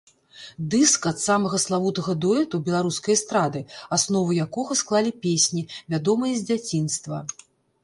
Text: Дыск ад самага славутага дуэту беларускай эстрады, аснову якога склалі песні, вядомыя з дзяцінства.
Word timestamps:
Дыск 0.75 1.03
ад 1.09 1.19
самага 1.25 1.57
славутага 1.65 2.13
дуэту 2.25 2.61
беларускай 2.69 3.13
эстрады, 3.19 3.61
аснову 3.99 4.31
якога 4.47 4.81
склалі 4.83 5.11
песні, 5.29 5.61
вядомыя 5.95 6.33
з 6.41 6.45
дзяцінства. 6.51 7.25